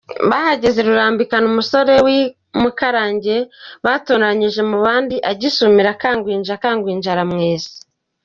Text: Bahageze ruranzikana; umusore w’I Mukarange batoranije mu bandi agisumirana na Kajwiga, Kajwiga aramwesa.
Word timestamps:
Bahageze 0.29 0.79
ruranzikana; 0.87 1.45
umusore 1.51 1.93
w’I 2.05 2.21
Mukarange 2.61 3.37
batoranije 3.85 4.61
mu 4.69 4.77
bandi 4.85 5.15
agisumirana 5.31 5.93
na 5.95 5.99
Kajwiga, 6.01 6.55
Kajwiga 6.63 7.09
aramwesa. 7.15 7.73